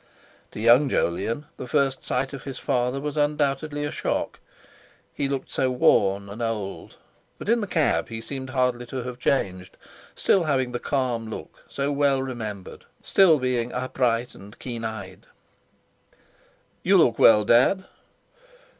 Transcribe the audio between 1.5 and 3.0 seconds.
the first sight of his father